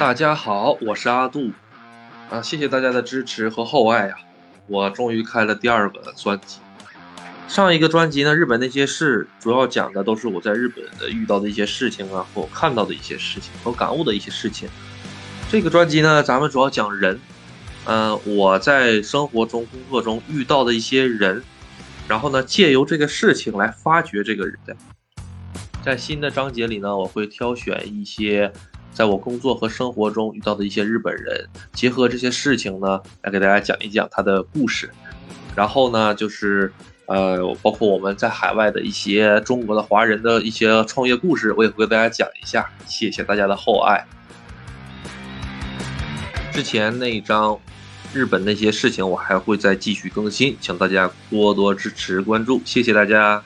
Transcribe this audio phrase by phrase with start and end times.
[0.00, 1.52] 大家好，我是阿杜，
[2.30, 4.16] 啊，谢谢大家的支持和厚爱呀！
[4.66, 6.56] 我终于开了第二个专辑。
[7.46, 14.70] 上一个专辑呢，日本那些事，主要讲的都是我在日本的遇到的一些事情啊，或看到的一些事情和感悟的一些事情。
[15.50, 17.20] 这个专辑呢，咱们主要讲人，
[17.84, 21.44] 嗯，我在生活中、工作中遇到的一些人，
[22.08, 24.56] 然后呢，借由这个事情来发掘这个人。
[25.82, 28.50] 在新的章节里呢，我会挑选一些。
[28.92, 34.90] 在我工作和生活中遇到的一些日本人，结合这些事情呢，来给大家讲一讲他的故事。
[35.56, 36.72] 然后呢，就是
[37.06, 42.68] 呃，包括我们在海外的一些中国的华人的一些创业故事，我也会给大家讲一下。
[42.86, 44.04] 谢谢大家的厚爱。
[46.52, 47.58] 之前那一章
[48.12, 53.42] 日本那些事情，我还会再继续更新，请大家多多支持关注，谢谢大家。